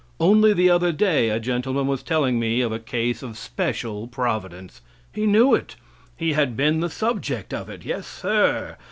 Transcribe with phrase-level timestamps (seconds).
[0.19, 4.81] Only the other day a gentleman was telling me of a case of special providence.
[5.13, 5.75] He knew it.
[6.17, 7.85] He had been the subject of it.
[7.85, 8.77] Yes, sir!